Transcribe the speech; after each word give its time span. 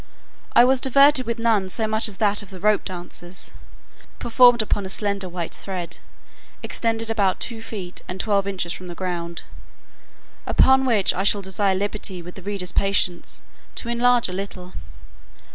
I 0.53 0.63
was 0.65 0.81
diverted 0.81 1.27
with 1.27 1.37
none 1.37 1.69
so 1.69 1.85
much 1.85 2.07
as 2.07 2.17
that 2.17 2.41
of 2.41 2.49
the 2.49 2.59
rope 2.59 2.85
dancers, 2.85 3.51
performed 4.17 4.63
upon 4.63 4.83
a 4.83 4.89
slender 4.89 5.29
white 5.29 5.53
thread, 5.53 5.99
extended 6.63 7.11
about 7.11 7.39
two 7.39 7.61
feet, 7.61 8.01
and 8.07 8.19
twelve 8.19 8.47
inches 8.47 8.73
from 8.73 8.87
the 8.87 8.95
ground. 8.95 9.43
Upon 10.47 10.87
which 10.87 11.13
I 11.13 11.23
shall 11.23 11.43
desire 11.43 11.75
liberty, 11.75 12.23
with 12.23 12.33
the 12.33 12.41
reader's 12.41 12.71
patience, 12.71 13.43
to 13.75 13.89
enlarge 13.89 14.27
a 14.27 14.33
little. 14.33 14.73